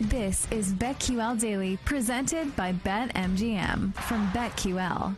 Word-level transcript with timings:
This 0.00 0.46
is 0.52 0.72
BetQL 0.74 1.40
Daily, 1.40 1.76
presented 1.84 2.54
by 2.54 2.72
BetMGM 2.72 3.92
from 3.94 4.28
BetQL. 4.28 5.16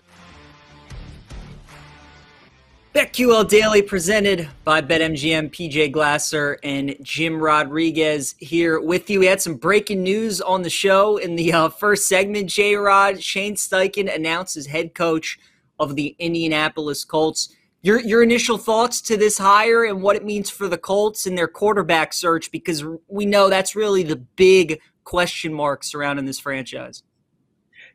BetQL 2.95 3.47
Daily, 3.47 3.83
presented 3.83 4.49
by 4.65 4.81
BetMGM. 4.81 5.51
PJ 5.51 5.93
Glasser 5.93 6.59
and 6.63 6.97
Jim 7.03 7.43
Rodriguez 7.43 8.35
here 8.39 8.81
with 8.81 9.11
you. 9.11 9.21
We 9.21 9.27
had 9.27 9.43
some 9.43 9.57
breaking 9.57 10.03
news 10.03 10.41
on 10.41 10.63
the 10.63 10.71
show 10.71 11.19
in 11.19 11.37
the 11.37 11.53
uh, 11.53 11.69
first 11.69 12.09
segment. 12.09 12.49
J 12.49 12.75
Rod 12.77 13.23
Shane 13.23 13.57
Steichen 13.57 14.13
announces 14.13 14.65
head 14.65 14.95
coach 14.95 15.39
of 15.79 15.95
the 15.95 16.17
Indianapolis 16.19 17.05
Colts. 17.05 17.55
Your 17.83 18.01
your 18.01 18.23
initial 18.23 18.59
thoughts 18.59 19.01
to 19.03 19.17
this 19.17 19.39
hire 19.39 19.85
and 19.85 20.03
what 20.03 20.17
it 20.17 20.25
means 20.25 20.51
for 20.51 20.69
the 20.69 20.79
Colts 20.79 21.27
and 21.27 21.37
their 21.37 21.49
quarterback 21.49 22.13
search 22.13 22.51
because 22.51 22.85
we 23.09 23.25
know 23.25 23.49
that's 23.49 23.75
really 23.75 24.03
the 24.03 24.17
big 24.17 24.81
question 25.05 25.53
mark 25.53 25.83
surrounding 25.83 26.27
this 26.27 26.39
franchise. 26.39 27.03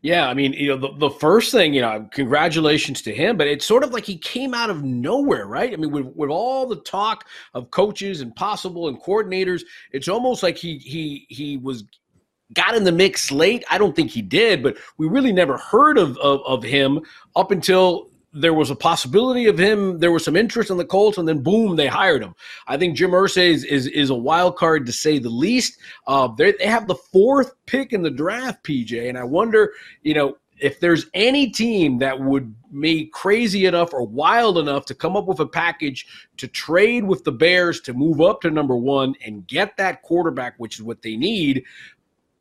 Yeah, 0.02 0.28
I 0.28 0.36
mean, 0.36 0.54
you 0.54 0.68
know, 0.68 0.78
the, 0.78 0.96
the 0.98 1.10
first 1.10 1.52
thing, 1.52 1.74
you 1.74 1.82
know, 1.82 2.08
congratulations 2.12 3.02
to 3.04 3.14
him, 3.14 3.38
but 3.38 3.48
it's 3.48 3.66
sort 3.66 3.84
of 3.84 3.92
like 3.92 4.06
he 4.06 4.18
came 4.18 4.54
out 4.54 4.70
of 4.70 4.84
nowhere, 4.84 5.48
right? 5.48 5.74
I 5.74 5.78
mean, 5.78 5.90
with, 5.90 6.06
with 6.16 6.30
all 6.30 6.68
the 6.68 6.76
talk 6.76 7.26
of 7.56 7.72
coaches 7.72 8.22
and 8.22 8.36
possible 8.36 8.88
and 8.88 9.02
coordinators, 9.02 9.64
it's 9.92 10.08
almost 10.08 10.44
like 10.44 10.58
he 10.58 10.78
he 10.78 11.26
he 11.30 11.58
was 11.58 11.86
got 12.54 12.76
in 12.76 12.84
the 12.84 12.92
mix 12.92 13.32
late. 13.32 13.64
I 13.70 13.78
don't 13.78 13.96
think 13.96 14.12
he 14.12 14.22
did, 14.22 14.62
but 14.62 14.78
we 14.98 15.08
really 15.08 15.34
never 15.34 15.58
heard 15.58 15.98
of, 15.98 16.18
of, 16.18 16.42
of 16.46 16.64
him 16.64 17.02
up 17.36 17.50
until 17.50 18.12
there 18.36 18.54
was 18.54 18.70
a 18.70 18.76
possibility 18.76 19.48
of 19.48 19.58
him. 19.58 20.00
There 20.00 20.12
was 20.12 20.26
some 20.26 20.36
interest 20.36 20.70
in 20.70 20.78
the 20.78 20.86
Colts, 20.86 21.18
and 21.18 21.28
then 21.28 21.42
boom, 21.42 21.76
they 21.78 21.88
hired 21.88 22.22
him. 22.22 22.36
I 22.68 22.78
think 22.78 22.96
Jim 22.96 23.12
Irsay 23.12 23.50
is 23.50 23.64
is, 23.64 23.88
is 23.88 24.10
a 24.10 24.16
wild 24.16 24.58
card 24.58 24.86
to 24.86 24.92
say 24.92 25.20
the 25.20 25.30
least. 25.30 25.80
Uh, 26.06 26.28
they 26.28 26.54
have 26.62 26.88
the 26.88 26.96
fourth 26.96 27.54
pick 27.66 27.94
in 27.94 28.04
the 28.04 28.12
draft, 28.12 28.64
PJ, 28.64 29.08
and 29.08 29.18
I 29.18 29.24
wonder, 29.24 29.72
you 30.04 30.14
know, 30.14 30.36
if 30.60 30.80
there's 30.80 31.08
any 31.14 31.50
team 31.50 31.98
that 32.00 32.20
would 32.20 32.56
be 32.80 33.08
crazy 33.08 33.66
enough 33.66 33.94
or 33.94 34.04
wild 34.04 34.58
enough 34.58 34.86
to 34.86 34.96
come 34.96 35.16
up 35.18 35.26
with 35.26 35.40
a 35.40 35.46
package 35.46 36.06
to 36.38 36.48
trade 36.48 37.04
with 37.06 37.24
the 37.24 37.32
Bears 37.32 37.82
to 37.82 37.94
move 37.94 38.22
up 38.22 38.42
to 38.42 38.50
number 38.50 38.76
one 38.76 39.16
and 39.26 39.48
get 39.48 39.76
that 39.78 40.02
quarterback, 40.02 40.56
which 40.58 40.76
is 40.76 40.84
what 40.84 41.02
they 41.02 41.18
need, 41.18 41.64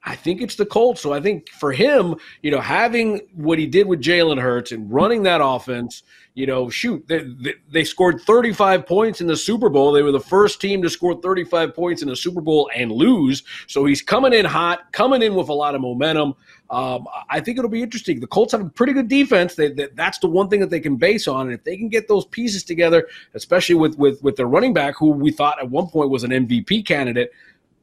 I 0.06 0.16
think 0.16 0.42
it's 0.42 0.56
the 0.56 0.66
Colts. 0.66 1.00
So 1.00 1.12
I 1.14 1.20
think 1.20 1.48
for 1.48 1.72
him, 1.72 2.16
you 2.42 2.50
know, 2.50 2.60
having 2.60 3.20
what 3.34 3.58
he 3.58 3.66
did 3.66 3.86
with 3.86 4.02
Jalen 4.02 4.40
Hurts 4.40 4.70
and 4.70 4.90
running 4.92 5.22
that 5.22 5.40
offense, 5.42 6.02
you 6.34 6.46
know, 6.46 6.68
shoot, 6.68 7.06
they, 7.08 7.20
they, 7.20 7.54
they, 7.70 7.84
scored 7.84 8.20
35 8.20 8.86
points 8.86 9.20
in 9.20 9.28
the 9.28 9.36
Super 9.36 9.70
Bowl. 9.70 9.92
They 9.92 10.02
were 10.02 10.12
the 10.12 10.20
first 10.20 10.60
team 10.60 10.82
to 10.82 10.90
score 10.90 11.20
35 11.22 11.74
points 11.74 12.02
in 12.02 12.08
the 12.08 12.16
Super 12.16 12.40
Bowl 12.40 12.68
and 12.74 12.92
lose. 12.92 13.44
So 13.66 13.84
he's 13.84 14.02
coming 14.02 14.32
in 14.32 14.44
hot, 14.44 14.92
coming 14.92 15.22
in 15.22 15.34
with 15.34 15.48
a 15.48 15.54
lot 15.54 15.74
of 15.74 15.80
momentum. 15.80 16.34
Um, 16.70 17.06
I 17.30 17.40
think 17.40 17.56
it'll 17.56 17.70
be 17.70 17.82
interesting. 17.82 18.20
The 18.20 18.26
Colts 18.26 18.52
have 18.52 18.60
a 18.60 18.68
pretty 18.68 18.92
good 18.92 19.08
defense. 19.08 19.54
They, 19.54 19.70
they, 19.70 19.88
that's 19.94 20.18
the 20.18 20.28
one 20.28 20.48
thing 20.50 20.60
that 20.60 20.70
they 20.70 20.80
can 20.80 20.96
base 20.96 21.28
on. 21.28 21.46
And 21.46 21.54
if 21.54 21.64
they 21.64 21.76
can 21.76 21.88
get 21.88 22.08
those 22.08 22.26
pieces 22.26 22.64
together, 22.64 23.06
especially 23.34 23.76
with 23.76 23.96
with 23.96 24.22
with 24.22 24.36
their 24.36 24.48
running 24.48 24.74
back, 24.74 24.96
who 24.98 25.10
we 25.10 25.30
thought 25.30 25.58
at 25.60 25.70
one 25.70 25.86
point 25.86 26.10
was 26.10 26.24
an 26.24 26.30
MVP 26.30 26.84
candidate, 26.84 27.30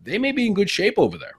they 0.03 0.17
may 0.17 0.33
be 0.33 0.45
in 0.45 0.53
good 0.53 0.69
shape 0.69 0.95
over 0.97 1.17
there. 1.17 1.35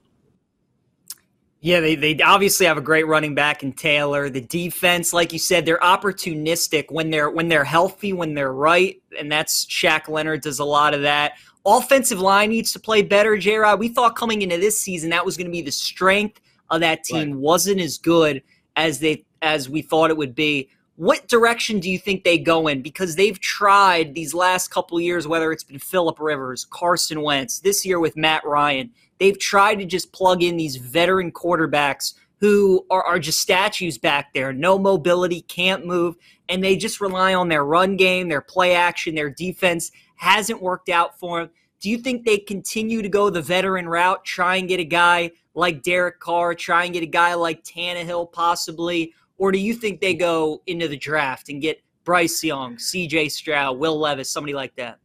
Yeah, 1.64 1.78
they, 1.78 1.94
they 1.94 2.18
obviously 2.20 2.66
have 2.66 2.76
a 2.76 2.82
great 2.82 3.06
running 3.06 3.36
back 3.36 3.62
in 3.62 3.72
Taylor. 3.72 4.28
The 4.28 4.40
defense, 4.40 5.12
like 5.12 5.32
you 5.32 5.38
said, 5.38 5.64
they're 5.64 5.78
opportunistic 5.78 6.90
when 6.90 7.10
they're 7.10 7.30
when 7.30 7.46
they're 7.46 7.62
healthy, 7.62 8.12
when 8.12 8.34
they're 8.34 8.52
right, 8.52 9.00
and 9.16 9.30
that's 9.30 9.64
Shaq 9.66 10.08
Leonard 10.08 10.42
does 10.42 10.58
a 10.58 10.64
lot 10.64 10.92
of 10.92 11.02
that. 11.02 11.34
Offensive 11.64 12.20
line 12.20 12.50
needs 12.50 12.72
to 12.72 12.80
play 12.80 13.00
better, 13.00 13.36
J 13.36 13.58
Rod. 13.58 13.78
We 13.78 13.86
thought 13.86 14.16
coming 14.16 14.42
into 14.42 14.58
this 14.58 14.80
season 14.80 15.10
that 15.10 15.24
was 15.24 15.36
going 15.36 15.46
to 15.46 15.52
be 15.52 15.62
the 15.62 15.70
strength 15.70 16.40
of 16.68 16.80
that 16.80 17.04
team. 17.04 17.30
Right. 17.30 17.40
wasn't 17.40 17.80
as 17.80 17.96
good 17.96 18.42
as 18.74 18.98
they 18.98 19.24
as 19.40 19.70
we 19.70 19.82
thought 19.82 20.10
it 20.10 20.16
would 20.16 20.34
be. 20.34 20.68
What 20.96 21.28
direction 21.28 21.78
do 21.78 21.88
you 21.88 21.98
think 21.98 22.24
they 22.24 22.38
go 22.38 22.66
in? 22.66 22.82
Because 22.82 23.14
they've 23.14 23.38
tried 23.38 24.16
these 24.16 24.34
last 24.34 24.72
couple 24.72 25.00
years, 25.00 25.28
whether 25.28 25.52
it's 25.52 25.64
been 25.64 25.78
Philip 25.78 26.18
Rivers, 26.18 26.64
Carson 26.64 27.22
Wentz, 27.22 27.60
this 27.60 27.86
year 27.86 28.00
with 28.00 28.16
Matt 28.16 28.44
Ryan 28.44 28.90
They've 29.22 29.38
tried 29.38 29.76
to 29.76 29.84
just 29.84 30.10
plug 30.10 30.42
in 30.42 30.56
these 30.56 30.74
veteran 30.74 31.30
quarterbacks 31.30 32.14
who 32.40 32.84
are, 32.90 33.04
are 33.04 33.20
just 33.20 33.40
statues 33.40 33.96
back 33.96 34.34
there, 34.34 34.52
no 34.52 34.80
mobility, 34.80 35.42
can't 35.42 35.86
move, 35.86 36.16
and 36.48 36.60
they 36.60 36.74
just 36.74 37.00
rely 37.00 37.32
on 37.32 37.48
their 37.48 37.64
run 37.64 37.96
game, 37.96 38.28
their 38.28 38.40
play 38.40 38.74
action, 38.74 39.14
their 39.14 39.30
defense 39.30 39.92
hasn't 40.16 40.60
worked 40.60 40.88
out 40.88 41.20
for 41.20 41.38
them. 41.38 41.50
Do 41.78 41.88
you 41.88 41.98
think 41.98 42.26
they 42.26 42.36
continue 42.36 43.00
to 43.00 43.08
go 43.08 43.30
the 43.30 43.40
veteran 43.40 43.88
route, 43.88 44.24
try 44.24 44.56
and 44.56 44.66
get 44.66 44.80
a 44.80 44.84
guy 44.84 45.30
like 45.54 45.84
Derek 45.84 46.18
Carr, 46.18 46.56
try 46.56 46.82
and 46.82 46.92
get 46.92 47.04
a 47.04 47.06
guy 47.06 47.34
like 47.34 47.62
Tannehill 47.62 48.32
possibly? 48.32 49.14
Or 49.38 49.52
do 49.52 49.58
you 49.58 49.72
think 49.72 50.00
they 50.00 50.14
go 50.14 50.62
into 50.66 50.88
the 50.88 50.96
draft 50.96 51.48
and 51.48 51.62
get 51.62 51.80
Bryce 52.02 52.42
Young, 52.42 52.74
CJ 52.74 53.30
Stroud, 53.30 53.78
Will 53.78 53.96
Levis, 53.96 54.28
somebody 54.28 54.54
like 54.54 54.74
that? 54.74 54.98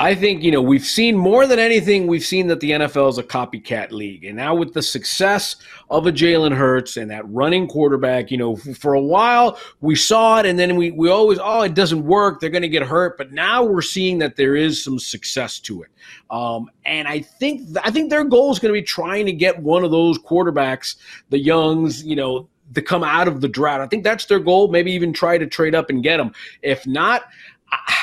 I 0.00 0.14
think, 0.14 0.44
you 0.44 0.52
know, 0.52 0.62
we've 0.62 0.84
seen 0.84 1.16
more 1.16 1.44
than 1.46 1.58
anything, 1.58 2.06
we've 2.06 2.24
seen 2.24 2.46
that 2.48 2.60
the 2.60 2.70
NFL 2.70 3.10
is 3.10 3.18
a 3.18 3.22
copycat 3.24 3.90
league. 3.90 4.24
And 4.24 4.36
now 4.36 4.54
with 4.54 4.72
the 4.72 4.82
success 4.82 5.56
of 5.90 6.06
a 6.06 6.12
Jalen 6.12 6.56
Hurts 6.56 6.96
and 6.96 7.10
that 7.10 7.28
running 7.28 7.66
quarterback, 7.66 8.30
you 8.30 8.36
know, 8.36 8.54
for 8.56 8.94
a 8.94 9.00
while 9.00 9.58
we 9.80 9.96
saw 9.96 10.38
it 10.38 10.46
and 10.46 10.56
then 10.56 10.76
we, 10.76 10.92
we 10.92 11.10
always, 11.10 11.40
oh, 11.42 11.62
it 11.62 11.74
doesn't 11.74 12.04
work. 12.04 12.38
They're 12.38 12.48
going 12.48 12.62
to 12.62 12.68
get 12.68 12.84
hurt. 12.84 13.18
But 13.18 13.32
now 13.32 13.64
we're 13.64 13.82
seeing 13.82 14.18
that 14.18 14.36
there 14.36 14.54
is 14.54 14.84
some 14.84 15.00
success 15.00 15.58
to 15.60 15.82
it. 15.82 15.90
Um, 16.30 16.70
and 16.84 17.08
I 17.08 17.18
think, 17.18 17.76
I 17.82 17.90
think 17.90 18.10
their 18.10 18.24
goal 18.24 18.52
is 18.52 18.60
going 18.60 18.72
to 18.72 18.80
be 18.80 18.86
trying 18.86 19.26
to 19.26 19.32
get 19.32 19.60
one 19.60 19.82
of 19.82 19.90
those 19.90 20.16
quarterbacks, 20.18 20.94
the 21.30 21.40
Youngs, 21.40 22.04
you 22.04 22.14
know, 22.14 22.48
to 22.74 22.82
come 22.82 23.02
out 23.02 23.26
of 23.26 23.40
the 23.40 23.48
drought. 23.48 23.80
I 23.80 23.86
think 23.88 24.04
that's 24.04 24.26
their 24.26 24.38
goal. 24.38 24.68
Maybe 24.68 24.92
even 24.92 25.12
try 25.12 25.38
to 25.38 25.46
trade 25.46 25.74
up 25.74 25.90
and 25.90 26.04
get 26.04 26.18
them. 26.18 26.32
If 26.62 26.86
not, 26.86 27.24
I, 27.72 27.97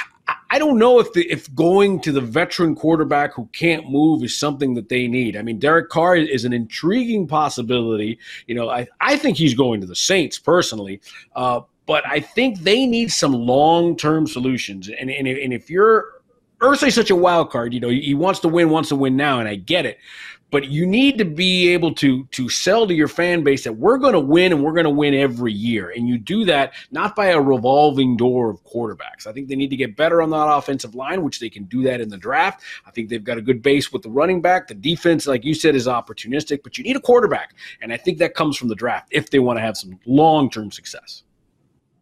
I 0.55 0.57
don't 0.57 0.79
know 0.79 0.99
if 0.99 1.11
the, 1.11 1.29
if 1.29 1.53
going 1.53 1.99
to 1.99 2.13
the 2.13 2.21
veteran 2.21 2.75
quarterback 2.75 3.33
who 3.33 3.49
can't 3.51 3.89
move 3.89 4.23
is 4.23 4.39
something 4.39 4.73
that 4.75 4.87
they 4.87 5.05
need. 5.05 5.35
I 5.35 5.41
mean, 5.41 5.59
Derek 5.59 5.89
Carr 5.89 6.15
is 6.15 6.45
an 6.45 6.53
intriguing 6.53 7.27
possibility. 7.27 8.17
You 8.47 8.55
know, 8.55 8.69
I, 8.69 8.87
I 9.01 9.17
think 9.17 9.35
he's 9.35 9.53
going 9.53 9.81
to 9.81 9.85
the 9.85 9.97
Saints 9.97 10.39
personally. 10.39 11.01
Uh, 11.35 11.59
but 11.85 12.07
I 12.07 12.21
think 12.21 12.59
they 12.59 12.85
need 12.85 13.11
some 13.11 13.33
long 13.33 13.97
term 13.97 14.27
solutions. 14.27 14.87
And, 14.87 15.11
and, 15.11 15.27
and 15.27 15.51
if 15.51 15.69
you're 15.69 16.21
Irsay's 16.61 16.95
such 16.95 17.09
a 17.09 17.17
wild 17.17 17.49
card, 17.49 17.73
you 17.73 17.81
know, 17.81 17.89
he 17.89 18.13
wants 18.13 18.39
to 18.39 18.47
win, 18.47 18.69
wants 18.69 18.87
to 18.89 18.95
win 18.95 19.17
now, 19.17 19.41
and 19.41 19.49
I 19.49 19.55
get 19.55 19.85
it 19.85 19.97
but 20.55 20.71
you 20.71 20.87
need 20.87 21.17
to 21.17 21.25
be 21.25 21.67
able 21.67 21.93
to 21.93 22.23
to 22.27 22.47
sell 22.47 22.87
to 22.87 22.93
your 22.93 23.09
fan 23.09 23.43
base 23.43 23.65
that 23.65 23.73
we're 23.73 23.97
going 23.97 24.13
to 24.13 24.21
win 24.21 24.53
and 24.53 24.63
we're 24.63 24.71
going 24.71 24.85
to 24.85 24.89
win 24.89 25.13
every 25.13 25.51
year. 25.51 25.89
And 25.89 26.07
you 26.07 26.17
do 26.17 26.45
that 26.45 26.71
not 26.91 27.13
by 27.13 27.25
a 27.25 27.41
revolving 27.41 28.15
door 28.15 28.51
of 28.51 28.63
quarterbacks. 28.63 29.27
I 29.27 29.33
think 29.33 29.49
they 29.49 29.57
need 29.57 29.69
to 29.71 29.75
get 29.75 29.97
better 29.97 30.21
on 30.21 30.29
that 30.29 30.47
offensive 30.47 30.95
line 30.95 31.23
which 31.23 31.41
they 31.41 31.49
can 31.49 31.65
do 31.65 31.83
that 31.83 31.99
in 31.99 32.07
the 32.07 32.15
draft. 32.15 32.63
I 32.85 32.91
think 32.91 33.09
they've 33.09 33.21
got 33.21 33.37
a 33.37 33.41
good 33.41 33.61
base 33.61 33.91
with 33.91 34.01
the 34.01 34.09
running 34.09 34.41
back. 34.41 34.69
The 34.69 34.75
defense 34.75 35.27
like 35.27 35.43
you 35.43 35.53
said 35.53 35.75
is 35.75 35.87
opportunistic 35.87 36.63
but 36.63 36.77
you 36.77 36.85
need 36.85 36.95
a 36.95 37.01
quarterback. 37.01 37.53
And 37.81 37.91
i 37.91 37.97
think 37.97 38.19
that 38.19 38.33
comes 38.33 38.55
from 38.55 38.69
the 38.69 38.75
draft 38.75 39.09
if 39.11 39.31
they 39.31 39.39
want 39.39 39.57
to 39.57 39.61
have 39.61 39.75
some 39.75 39.99
long-term 40.05 40.71
success 40.71 41.24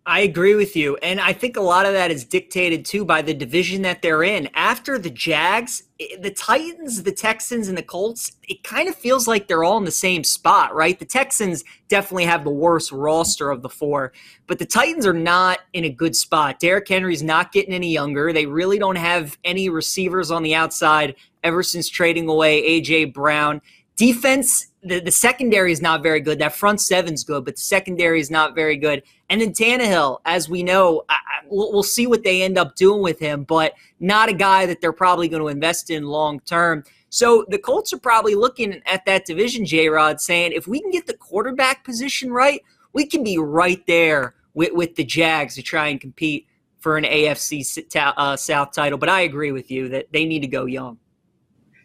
I 0.05 0.21
agree 0.21 0.55
with 0.55 0.75
you. 0.75 0.97
And 0.97 1.21
I 1.21 1.31
think 1.31 1.55
a 1.55 1.61
lot 1.61 1.85
of 1.85 1.93
that 1.93 2.11
is 2.11 2.25
dictated 2.25 2.83
too 2.83 3.05
by 3.05 3.21
the 3.21 3.33
division 3.33 3.83
that 3.83 4.01
they're 4.01 4.23
in. 4.23 4.49
After 4.53 4.99
the 4.99 5.09
Jags, 5.09 5.83
the 6.19 6.31
Titans, 6.31 7.03
the 7.03 7.11
Texans, 7.13 7.69
and 7.69 7.77
the 7.77 7.83
Colts, 7.83 8.33
it 8.49 8.65
kind 8.65 8.89
of 8.89 8.95
feels 8.95 9.29
like 9.29 9.47
they're 9.47 9.63
all 9.63 9.77
in 9.77 9.85
the 9.85 9.91
same 9.91 10.25
spot, 10.25 10.75
right? 10.75 10.99
The 10.99 11.05
Texans 11.05 11.63
definitely 11.87 12.25
have 12.25 12.43
the 12.43 12.49
worst 12.49 12.91
roster 12.91 13.49
of 13.49 13.61
the 13.61 13.69
four, 13.69 14.11
but 14.45 14.59
the 14.59 14.65
Titans 14.65 15.05
are 15.05 15.13
not 15.13 15.59
in 15.71 15.85
a 15.85 15.89
good 15.89 16.17
spot. 16.17 16.59
Derrick 16.59 16.89
Henry's 16.89 17.23
not 17.23 17.53
getting 17.53 17.73
any 17.73 17.93
younger. 17.93 18.33
They 18.33 18.45
really 18.45 18.79
don't 18.79 18.97
have 18.97 19.37
any 19.45 19.69
receivers 19.69 20.31
on 20.31 20.43
the 20.43 20.53
outside 20.53 21.15
ever 21.45 21.63
since 21.63 21.87
trading 21.87 22.27
away 22.27 22.61
A.J. 22.65 23.05
Brown. 23.05 23.61
Defense 23.95 24.67
the, 24.83 24.99
the 24.99 25.11
secondary 25.11 25.71
is 25.71 25.81
not 25.81 26.03
very 26.03 26.19
good. 26.19 26.39
That 26.39 26.53
front 26.53 26.81
seven's 26.81 27.23
good, 27.23 27.45
but 27.45 27.55
the 27.55 27.61
secondary 27.61 28.19
is 28.19 28.29
not 28.29 28.53
very 28.53 28.75
good. 28.75 29.03
And 29.33 29.41
then 29.41 29.51
Tannehill, 29.51 30.19
as 30.25 30.47
we 30.47 30.61
know, 30.61 31.05
I, 31.09 31.17
we'll, 31.47 31.73
we'll 31.73 31.81
see 31.81 32.05
what 32.05 32.23
they 32.23 32.43
end 32.43 32.55
up 32.55 32.75
doing 32.75 33.01
with 33.01 33.17
him, 33.17 33.45
but 33.45 33.73
not 33.99 34.29
a 34.29 34.33
guy 34.33 34.67
that 34.67 34.79
they're 34.79 34.93
probably 34.93 35.27
going 35.27 35.41
to 35.41 35.47
invest 35.47 35.89
in 35.89 36.03
long 36.03 36.39
term. 36.41 36.83
So 37.09 37.43
the 37.49 37.57
Colts 37.57 37.91
are 37.93 37.97
probably 37.97 38.35
looking 38.35 38.83
at 38.85 39.05
that 39.07 39.25
division, 39.25 39.65
J 39.65 39.89
Rod, 39.89 40.21
saying 40.21 40.51
if 40.51 40.67
we 40.67 40.79
can 40.79 40.91
get 40.91 41.07
the 41.07 41.15
quarterback 41.15 41.83
position 41.83 42.31
right, 42.31 42.61
we 42.93 43.07
can 43.07 43.23
be 43.23 43.39
right 43.39 43.83
there 43.87 44.35
with, 44.53 44.73
with 44.73 44.93
the 44.93 45.03
Jags 45.03 45.55
to 45.55 45.63
try 45.63 45.87
and 45.87 45.99
compete 45.99 46.45
for 46.77 46.95
an 46.95 47.03
AFC 47.03 47.95
uh, 47.95 48.37
South 48.37 48.71
title. 48.71 48.99
But 48.99 49.09
I 49.09 49.21
agree 49.21 49.51
with 49.51 49.71
you 49.71 49.89
that 49.89 50.11
they 50.13 50.25
need 50.25 50.41
to 50.41 50.47
go 50.47 50.65
young. 50.65 50.99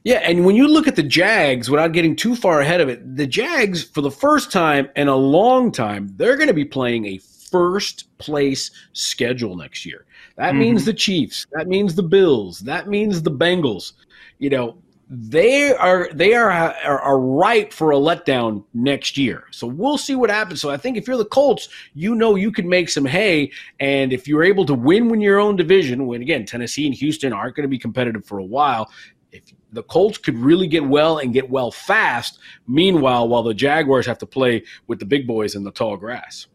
Yeah, 0.05 0.19
and 0.19 0.45
when 0.47 0.55
you 0.55 0.69
look 0.69 0.87
at 0.87 0.97
the 0.97 1.03
Jags, 1.03 1.69
without 1.69 1.93
getting 1.93 2.15
too 2.15 2.37
far 2.37 2.61
ahead 2.61 2.81
of 2.81 2.89
it, 2.89 3.17
the 3.17 3.27
Jags, 3.27 3.83
for 3.83 4.01
the 4.01 4.11
first 4.11 4.53
time 4.53 4.89
in 4.97 5.09
a 5.09 5.17
long 5.17 5.73
time, 5.73 6.09
they're 6.17 6.37
going 6.37 6.49
to 6.49 6.55
be 6.55 6.65
playing 6.65 7.05
a 7.07 7.19
first 7.51 8.17
place 8.19 8.71
schedule 8.93 9.57
next 9.57 9.85
year. 9.85 10.07
That 10.37 10.51
mm-hmm. 10.51 10.61
means 10.61 10.85
the 10.85 10.95
Chiefs. 10.95 11.47
That 11.53 11.69
means 11.69 11.95
the 11.95 12.03
Bills. 12.03 12.61
That 12.61 12.89
means 12.89 13.23
the 13.23 13.31
Bengals. 13.31 13.93
You 14.39 14.51
know, 14.51 14.79
they 15.11 15.75
are 15.75 16.11
they 16.13 16.35
are, 16.35 16.51
are 16.51 17.01
are 17.01 17.19
ripe 17.19 17.73
for 17.73 17.93
a 17.93 17.97
letdown 17.97 18.65
next 18.75 19.17
year. 19.17 19.45
So 19.51 19.67
we'll 19.67 19.97
see 19.97 20.15
what 20.15 20.29
happens. 20.29 20.61
So 20.61 20.71
I 20.71 20.77
think 20.77 20.97
if 20.97 21.09
you're 21.09 21.17
the 21.17 21.25
Colts, 21.25 21.69
you 21.95 22.15
know 22.15 22.35
you 22.35 22.53
can 22.53 22.69
make 22.69 22.91
some 22.91 23.07
hay, 23.07 23.51
and 23.81 24.13
if 24.13 24.29
you're 24.29 24.45
able 24.45 24.67
to 24.67 24.75
win 24.75 25.09
when 25.09 25.21
your 25.21 25.39
own 25.39 25.57
division, 25.57 26.07
when 26.07 26.21
again 26.21 26.45
Tennessee 26.45 26.87
and 26.87 26.95
Houston 26.95 27.33
aren't 27.33 27.57
going 27.57 27.65
to 27.65 27.69
be 27.69 27.79
competitive 27.79 28.27
for 28.27 28.39
a 28.39 28.45
while, 28.45 28.91
if 29.33 29.45
the 29.73 29.83
Colts 29.83 30.19
could 30.19 30.39
really 30.39 30.67
get 30.67 30.85
well 30.85 31.19
and 31.19 31.33
get 31.33 31.49
well 31.49 31.71
fast, 31.71 32.39
meanwhile, 32.67 33.29
while 33.29 33.43
the 33.43 33.55
Jaguars 33.55 34.07
have 34.07 34.19
to 34.19 34.27
play 34.27 34.63
with 34.87 34.99
the 34.99 35.07
big 35.07 35.27
boys 35.27 35.55
in 35.55 35.65
the 35.65 35.71
tall 35.71 35.97
grass. 35.97 36.47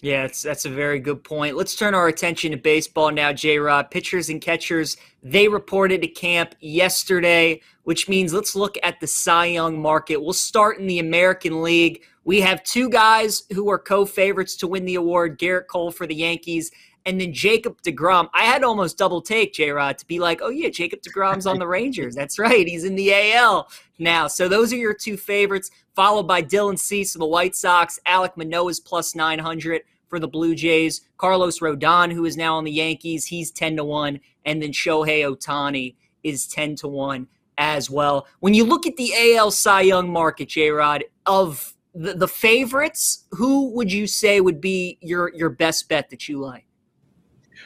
Yeah, 0.00 0.28
that's 0.28 0.64
a 0.64 0.70
very 0.70 1.00
good 1.00 1.24
point. 1.24 1.56
Let's 1.56 1.74
turn 1.74 1.92
our 1.92 2.06
attention 2.06 2.52
to 2.52 2.56
baseball 2.56 3.10
now, 3.10 3.32
J 3.32 3.58
Rod. 3.58 3.90
Pitchers 3.90 4.28
and 4.28 4.40
catchers, 4.40 4.96
they 5.24 5.48
reported 5.48 6.02
to 6.02 6.08
camp 6.08 6.54
yesterday, 6.60 7.60
which 7.82 8.08
means 8.08 8.32
let's 8.32 8.54
look 8.54 8.76
at 8.84 9.00
the 9.00 9.08
Cy 9.08 9.46
Young 9.46 9.82
market. 9.82 10.22
We'll 10.22 10.34
start 10.34 10.78
in 10.78 10.86
the 10.86 11.00
American 11.00 11.62
League. 11.62 12.02
We 12.24 12.40
have 12.42 12.62
two 12.62 12.88
guys 12.88 13.42
who 13.52 13.68
are 13.70 13.78
co 13.78 14.04
favorites 14.04 14.54
to 14.56 14.68
win 14.68 14.84
the 14.84 14.94
award 14.94 15.36
Gerrit 15.36 15.66
Cole 15.66 15.90
for 15.90 16.06
the 16.06 16.14
Yankees 16.14 16.70
and 17.08 17.18
then 17.18 17.32
Jacob 17.32 17.80
DeGrom. 17.80 18.28
I 18.34 18.42
had 18.42 18.62
almost 18.62 18.98
double 18.98 19.22
take, 19.22 19.54
J 19.54 19.70
Rod, 19.70 19.96
to 19.96 20.06
be 20.06 20.18
like, 20.18 20.40
oh, 20.42 20.50
yeah, 20.50 20.68
Jacob 20.68 21.00
DeGrom's 21.00 21.46
on 21.46 21.58
the 21.58 21.66
Rangers. 21.78 22.14
That's 22.14 22.38
right. 22.38 22.68
He's 22.68 22.84
in 22.84 22.96
the 22.96 23.14
AL 23.32 23.70
now. 23.98 24.26
So 24.26 24.46
those 24.46 24.74
are 24.74 24.76
your 24.76 24.92
two 24.92 25.16
favorites, 25.16 25.70
followed 25.96 26.24
by 26.24 26.42
Dylan 26.42 26.78
Cease 26.78 27.14
of 27.14 27.20
the 27.20 27.26
White 27.26 27.56
Sox. 27.56 27.98
Alek 28.06 28.36
Manoah 28.36 28.68
is 28.68 28.78
plus 28.78 29.14
900 29.14 29.82
for 30.06 30.20
the 30.20 30.28
Blue 30.28 30.54
Jays. 30.54 31.00
Carlos 31.16 31.60
Rodon, 31.60 32.12
who 32.12 32.26
is 32.26 32.36
now 32.36 32.56
on 32.56 32.64
the 32.64 32.70
Yankees, 32.70 33.24
he's 33.24 33.50
10 33.52 33.78
to 33.78 33.84
1. 33.84 34.20
And 34.44 34.62
then 34.62 34.72
Shohei 34.72 35.24
Ohtani 35.24 35.94
is 36.22 36.46
10 36.46 36.76
to 36.76 36.88
1 36.88 37.26
as 37.56 37.88
well. 37.88 38.26
When 38.40 38.52
you 38.52 38.64
look 38.64 38.86
at 38.86 38.96
the 38.96 39.34
AL 39.34 39.52
Cy 39.52 39.80
Young 39.80 40.12
market, 40.12 40.50
J 40.50 40.68
Rod, 40.68 41.04
of 41.24 41.72
the, 41.94 42.12
the 42.12 42.28
favorites, 42.28 43.24
who 43.30 43.70
would 43.70 43.90
you 43.90 44.06
say 44.06 44.42
would 44.42 44.60
be 44.60 44.98
your, 45.00 45.32
your 45.34 45.48
best 45.48 45.88
bet 45.88 46.10
that 46.10 46.28
you 46.28 46.38
like? 46.38 46.67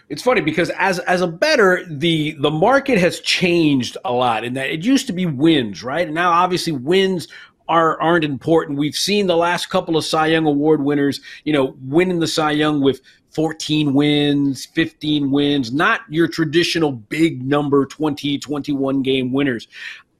It's 0.08 0.22
funny 0.22 0.40
because 0.40 0.70
as 0.70 0.99
as 1.00 1.20
a 1.20 1.26
better 1.26 1.84
the 1.88 2.32
the 2.40 2.50
market 2.50 2.99
has 2.99 3.20
changed 3.20 3.96
a 4.04 4.12
lot 4.12 4.44
in 4.44 4.54
that 4.54 4.70
it 4.70 4.84
used 4.84 5.06
to 5.06 5.12
be 5.12 5.26
wins 5.26 5.82
right? 5.82 6.06
And 6.06 6.14
now 6.14 6.31
obviously 6.31 6.72
wins 6.72 7.28
are 7.69 8.00
aren't 8.00 8.25
important. 8.25 8.78
We've 8.78 8.96
seen 8.96 9.26
the 9.26 9.37
last 9.37 9.70
couple 9.70 9.96
of 9.96 10.04
cy 10.04 10.28
young 10.28 10.46
award 10.46 10.82
winners 10.82 11.20
you 11.44 11.52
know 11.52 11.76
winning 11.82 12.20
the 12.20 12.26
cy 12.26 12.52
young 12.52 12.81
with 12.81 13.00
14 13.31 13.94
wins 13.94 14.66
15 14.66 15.31
wins 15.31 15.72
not 15.72 16.00
your 16.10 16.28
traditional 16.28 16.93
big 16.93 17.43
number 17.43 17.87
20 17.87 18.38
21 18.38 19.02
game 19.02 19.32
winners. 19.32 19.69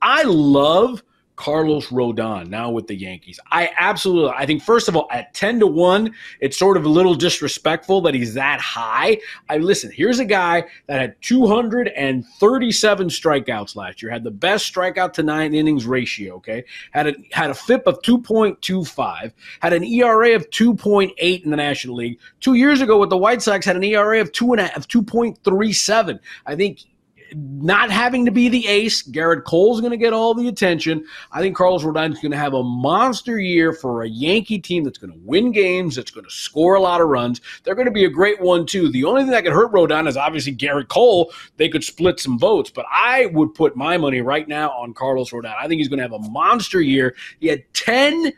I 0.01 0.23
love 0.23 1.03
Carlos 1.43 1.89
Rodon 1.89 2.49
now 2.51 2.71
with 2.71 2.87
the 2.87 2.95
Yankees. 2.95 3.41
I 3.51 3.71
absolutely, 3.77 4.31
I 4.37 4.47
think 4.47 4.63
first 4.63 4.87
of 4.87 4.95
all, 4.95 5.09
at 5.11 5.35
10 5.35 5.59
to 5.59 5.67
1, 5.67 6.15
it's 6.39 6.57
sort 6.57 6.77
of 6.77 6.85
a 6.85 6.89
little 6.89 7.17
disrespectful 7.17 8.01
that 8.03 8.15
he's 8.15 8.35
that 8.35 8.61
high. 8.61 9.19
I 9.49 9.59
listen, 9.59 9.91
here's 9.91 10.21
a 10.21 10.25
guy 10.25 10.63
that 10.87 11.01
had 11.01 11.21
237 11.21 13.09
strikeouts 13.09 13.75
last 13.75 14.01
year, 14.01 14.13
had 14.13 14.23
the 14.23 14.31
best 14.31 14.73
strikeout 14.73 15.15
to 15.15 15.25
nine 15.25 15.53
innings 15.53 15.85
ratio, 15.85 16.37
okay? 16.37 16.63
Had 16.93 17.09
a 17.09 17.15
had 17.33 17.51
a 17.51 17.55
FIP 17.55 17.89
of 17.89 18.01
2.25, 18.03 19.33
had 19.59 19.73
an 19.73 19.83
ERA 19.83 20.37
of 20.37 20.49
2.8 20.51 21.43
in 21.43 21.51
the 21.51 21.57
National 21.57 21.97
League. 21.97 22.21
Two 22.39 22.55
years 22.55 22.81
ago 22.81 23.01
with 23.01 23.11
the 23.11 23.17
White 23.17 23.43
Sox 23.43 23.67
had 23.67 23.75
an 23.75 23.83
ERA 23.83 24.21
of 24.21 24.31
two 24.31 24.53
and 24.53 24.61
a, 24.61 24.77
of 24.77 24.87
2.37. 24.87 26.21
I 26.47 26.55
think 26.55 26.85
not 27.35 27.91
having 27.91 28.25
to 28.25 28.31
be 28.31 28.49
the 28.49 28.67
ace, 28.67 29.03
Gerrit 29.03 29.45
Cole's 29.45 29.81
going 29.81 29.91
to 29.91 29.97
get 29.97 30.13
all 30.13 30.35
the 30.35 30.49
attention. 30.49 31.05
I 31.31 31.41
think 31.41 31.57
Carlos 31.57 31.83
Rodon 31.83 32.13
is 32.13 32.19
going 32.19 32.33
to 32.33 32.39
have 32.39 32.55
a 32.55 32.63
monster 32.63 33.39
year 33.39 33.73
for 33.73 34.03
a 34.03 34.09
Yankee 34.09 34.59
team 34.59 34.85
that's 34.85 34.99
going 34.99 35.13
to 35.13 35.19
win 35.23 35.53
games, 35.53 35.97
that's 35.97 36.11
going 36.11 36.25
to 36.25 36.31
score 36.31 36.75
a 36.75 36.81
lot 36.81 37.01
of 37.01 37.09
runs. 37.09 37.41
They're 37.65 37.75
going 37.75 37.87
to 37.87 37.93
be 37.93 38.05
a 38.05 38.11
great 38.11 38.41
one, 38.41 38.67
too. 38.67 38.91
The 38.91 39.05
only 39.05 39.23
thing 39.23 39.31
that 39.31 39.45
could 39.45 39.53
hurt 39.53 39.73
Rodon 39.73 40.09
is 40.09 40.17
obviously 40.17 40.55
Gerrit 40.55 40.89
Cole. 40.89 41.33
They 41.57 41.69
could 41.69 41.85
split 41.85 42.21
some 42.21 42.39
votes, 42.39 42.71
but 42.71 42.87
I 42.91 43.27
would 43.27 43.55
put 43.55 43.77
my 43.77 43.97
money 43.97 44.21
right 44.21 44.47
now 44.47 44.71
on 44.71 44.95
Carlos 44.95 45.31
Rodon. 45.31 45.55
I 45.57 45.69
think 45.69 45.79
he's 45.79 45.89
going 45.89 45.99
to 45.99 46.05
have 46.05 46.13
a 46.13 46.31
monster 46.31 46.81
year. 46.81 47.15
He 47.41 47.49
had 47.49 47.65
10 47.75 48.33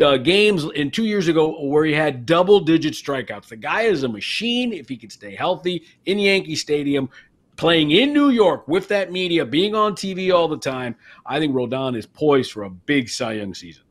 uh, 0.00 0.16
games 0.16 0.64
in 0.74 0.90
two 0.90 1.04
years 1.04 1.28
ago 1.28 1.64
where 1.64 1.84
he 1.84 1.92
had 1.92 2.26
double 2.26 2.60
digit 2.60 2.94
strikeouts. 2.94 3.46
The 3.46 3.56
guy 3.56 3.82
is 3.82 4.02
a 4.02 4.08
machine 4.08 4.72
if 4.72 4.88
he 4.88 4.96
can 4.96 5.10
stay 5.10 5.34
healthy 5.34 5.84
in 6.06 6.18
Yankee 6.18 6.56
Stadium 6.56 7.08
playing 7.60 7.90
in 7.90 8.14
New 8.14 8.30
York 8.30 8.66
with 8.66 8.88
that 8.88 9.12
media, 9.12 9.44
being 9.44 9.74
on 9.74 9.92
TV 9.92 10.34
all 10.34 10.48
the 10.48 10.56
time, 10.56 10.96
I 11.26 11.38
think 11.38 11.54
Rodon 11.54 11.94
is 11.94 12.06
poised 12.06 12.52
for 12.52 12.62
a 12.62 12.70
big 12.70 13.10
Cy 13.10 13.34
Young 13.34 13.52
season. 13.52 13.82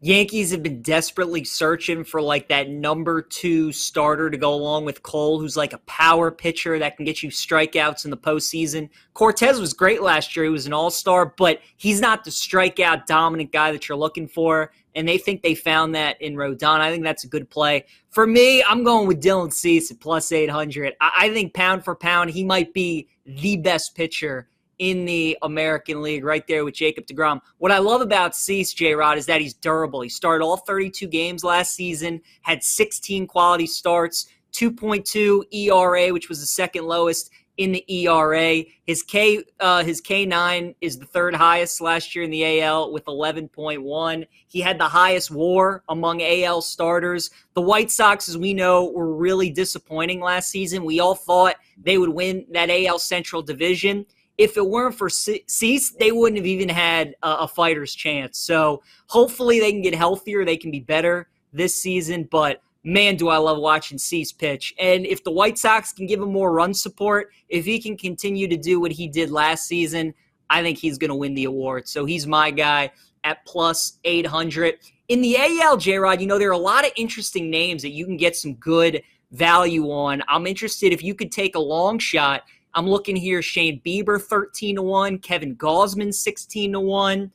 Yankees 0.00 0.50
have 0.50 0.62
been 0.62 0.82
desperately 0.82 1.42
searching 1.42 2.04
for 2.04 2.20
like 2.20 2.48
that 2.48 2.68
number 2.68 3.22
two 3.22 3.72
starter 3.72 4.28
to 4.28 4.36
go 4.36 4.52
along 4.52 4.84
with 4.84 5.02
Cole, 5.02 5.40
who's 5.40 5.56
like 5.56 5.72
a 5.72 5.78
power 5.78 6.30
pitcher 6.30 6.78
that 6.78 6.96
can 6.96 7.06
get 7.06 7.22
you 7.22 7.30
strikeouts 7.30 8.04
in 8.04 8.10
the 8.10 8.16
postseason. 8.16 8.90
Cortes 9.14 9.58
was 9.58 9.72
great 9.72 10.02
last 10.02 10.36
year. 10.36 10.44
He 10.44 10.50
was 10.50 10.66
an 10.66 10.74
all 10.74 10.90
star, 10.90 11.32
but 11.38 11.60
he's 11.78 11.98
not 11.98 12.24
the 12.24 12.30
strikeout 12.30 13.06
dominant 13.06 13.52
guy 13.52 13.72
that 13.72 13.88
you're 13.88 13.96
looking 13.96 14.28
for. 14.28 14.70
And 14.94 15.08
they 15.08 15.16
think 15.16 15.42
they 15.42 15.54
found 15.54 15.94
that 15.94 16.20
in 16.20 16.34
Rodon. 16.34 16.80
I 16.80 16.90
think 16.90 17.02
that's 17.02 17.24
a 17.24 17.28
good 17.28 17.48
play. 17.48 17.86
For 18.10 18.26
me, 18.26 18.62
I'm 18.62 18.84
going 18.84 19.06
with 19.08 19.22
Dylan 19.22 19.52
Cease 19.52 19.90
at 19.90 20.00
plus 20.00 20.30
800. 20.30 20.94
I 21.00 21.30
think 21.30 21.54
pound 21.54 21.84
for 21.84 21.94
pound, 21.94 22.30
he 22.30 22.44
might 22.44 22.74
be 22.74 23.08
the 23.24 23.56
best 23.56 23.94
pitcher 23.94 24.48
in 24.78 25.04
the 25.04 25.38
American 25.42 26.02
League 26.02 26.24
right 26.24 26.46
there 26.46 26.64
with 26.64 26.74
Jacob 26.74 27.06
DeGrom. 27.06 27.40
What 27.58 27.72
I 27.72 27.78
love 27.78 28.00
about 28.00 28.36
Cease, 28.36 28.72
J 28.74 28.94
Rod, 28.94 29.18
is 29.18 29.26
that 29.26 29.40
he's 29.40 29.54
durable. 29.54 30.02
He 30.02 30.08
started 30.08 30.44
all 30.44 30.58
32 30.58 31.06
games 31.06 31.44
last 31.44 31.74
season, 31.74 32.20
had 32.42 32.62
16 32.62 33.26
quality 33.26 33.66
starts, 33.66 34.26
2.2 34.52 35.44
ERA, 35.52 36.12
which 36.12 36.28
was 36.28 36.40
the 36.40 36.46
second 36.46 36.86
lowest 36.86 37.30
in 37.56 37.72
the 37.72 37.84
ERA. 37.88 38.62
His 38.84 39.02
K 39.02 39.42
uh, 39.60 39.82
his 39.82 40.00
K9 40.02 40.74
is 40.80 40.98
the 40.98 41.06
third 41.06 41.34
highest 41.34 41.80
last 41.80 42.14
year 42.14 42.24
in 42.24 42.30
the 42.30 42.60
AL 42.60 42.92
with 42.92 43.04
11.1. 43.06 44.26
He 44.46 44.60
had 44.60 44.78
the 44.78 44.88
highest 44.88 45.30
WAR 45.30 45.82
among 45.88 46.22
AL 46.22 46.62
starters. 46.62 47.30
The 47.54 47.62
White 47.62 47.90
Sox, 47.90 48.28
as 48.28 48.36
we 48.36 48.52
know, 48.52 48.90
were 48.90 49.14
really 49.14 49.50
disappointing 49.50 50.20
last 50.20 50.50
season. 50.50 50.84
We 50.84 51.00
all 51.00 51.14
thought 51.14 51.56
they 51.82 51.98
would 51.98 52.10
win 52.10 52.46
that 52.50 52.70
AL 52.70 52.98
Central 52.98 53.42
division 53.42 54.06
if 54.38 54.56
it 54.56 54.66
weren't 54.66 54.94
for 54.94 55.08
Cease, 55.08 55.90
they 55.98 56.12
wouldn't 56.12 56.38
have 56.38 56.46
even 56.46 56.68
had 56.68 57.14
a, 57.22 57.30
a, 57.30 57.48
fighter's 57.48 57.94
chance. 57.94 58.38
So 58.38 58.82
hopefully 59.06 59.60
they 59.60 59.72
can 59.72 59.82
get 59.82 59.94
healthier. 59.94 60.44
They 60.44 60.58
can 60.58 60.70
be 60.70 60.80
better 60.80 61.28
this 61.52 61.74
season. 61.74 62.28
But 62.30 62.60
man, 62.84 63.16
do 63.16 63.28
I 63.28 63.38
love 63.38 63.58
watching 63.58 63.98
Cease 63.98 64.32
pitch. 64.32 64.74
And 64.78 65.06
if 65.06 65.24
the 65.24 65.30
White 65.30 65.58
Sox 65.58 65.92
can 65.92 66.06
give 66.06 66.20
him 66.20 66.32
more 66.32 66.52
run 66.52 66.74
support, 66.74 67.30
if 67.48 67.64
he 67.64 67.80
can 67.80 67.96
continue 67.96 68.46
to 68.48 68.56
do 68.56 68.78
what 68.80 68.92
he 68.92 69.08
did 69.08 69.30
last 69.30 69.66
season, 69.66 70.14
I 70.50 70.62
think 70.62 70.78
he's 70.78 70.98
going 70.98 71.10
to 71.10 71.16
win 71.16 71.34
the 71.34 71.44
award. 71.44 71.88
So 71.88 72.04
he's 72.04 72.26
my 72.26 72.50
guy 72.50 72.90
at 73.24 73.44
plus 73.44 73.98
800. 74.04 74.76
In 75.08 75.20
the 75.20 75.36
AL, 75.36 75.78
J 75.78 75.96
Rod, 75.96 76.20
you 76.20 76.26
know, 76.26 76.38
there 76.38 76.48
are 76.48 76.52
a 76.52 76.58
lot 76.58 76.84
of 76.84 76.92
interesting 76.96 77.50
names 77.50 77.82
that 77.82 77.90
you 77.90 78.04
can 78.04 78.16
get 78.16 78.36
some 78.36 78.54
good 78.54 79.02
value 79.32 79.90
on. 79.90 80.22
I'm 80.28 80.46
interested 80.46 80.92
if 80.92 81.02
you 81.02 81.14
could 81.14 81.32
take 81.32 81.56
a 81.56 81.60
long 81.60 81.98
shot. 81.98 82.42
I'm 82.76 82.86
looking 82.86 83.16
here 83.16 83.40
Shane 83.40 83.80
Bieber 83.80 84.20
13 84.20 84.76
to 84.76 84.82
1, 84.82 85.18
Kevin 85.20 85.56
Gausman 85.56 86.12
16 86.12 86.72
to 86.72 86.80
1. 86.80 87.32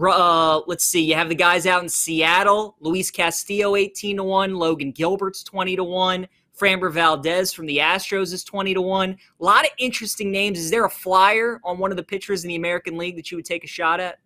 Uh, 0.00 0.60
let's 0.68 0.84
see, 0.84 1.04
you 1.04 1.16
have 1.16 1.28
the 1.28 1.34
guys 1.34 1.66
out 1.66 1.82
in 1.82 1.88
Seattle, 1.88 2.76
Luis 2.78 3.10
Castillo 3.10 3.74
18 3.74 4.18
to 4.18 4.22
1, 4.22 4.54
Logan 4.54 4.92
Gilbert's 4.92 5.42
20 5.42 5.74
to 5.76 5.84
1. 5.84 6.28
Framber 6.56 6.92
Valdez 6.92 7.52
from 7.52 7.66
the 7.66 7.78
Astros 7.78 8.32
is 8.32 8.44
20 8.44 8.74
to 8.74 8.80
1. 8.80 9.10
A 9.10 9.44
lot 9.44 9.64
of 9.64 9.72
interesting 9.78 10.30
names. 10.30 10.60
Is 10.60 10.70
there 10.70 10.84
a 10.84 10.90
flyer 10.90 11.60
on 11.64 11.78
one 11.78 11.90
of 11.90 11.96
the 11.96 12.04
pitchers 12.04 12.44
in 12.44 12.48
the 12.48 12.54
American 12.54 12.96
League 12.96 13.16
that 13.16 13.32
you 13.32 13.36
would 13.36 13.44
take 13.44 13.64
a 13.64 13.68
shot 13.68 13.98
at? 13.98 14.20